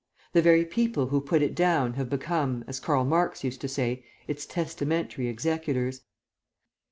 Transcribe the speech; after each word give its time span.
The 0.33 0.41
very 0.41 0.65
people 0.65 1.09
who 1.09 1.21
put 1.21 1.43
it 1.43 1.53
down 1.53 1.93
have 1.93 2.09
become, 2.09 2.65
as 2.65 2.79
Karl 2.79 3.05
Marx 3.05 3.43
used 3.43 3.61
to 3.61 3.67
say, 3.67 4.03
its 4.27 4.47
testamentary 4.47 5.27
executors. 5.27 6.01